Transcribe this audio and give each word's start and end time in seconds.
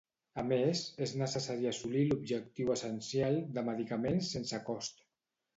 A 0.43 0.43
més, 0.51 0.79
és 1.07 1.13
necessari 1.21 1.69
assolir 1.73 2.01
l'objectiu 2.07 2.73
essencial 2.79 3.39
de 3.59 3.65
medicaments 3.71 4.33
sense 4.39 4.65
cost. 4.73 5.07